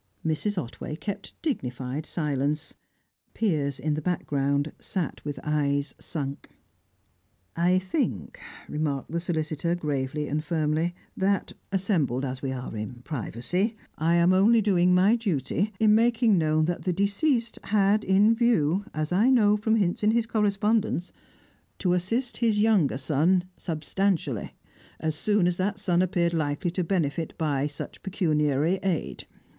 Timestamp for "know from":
19.29-19.75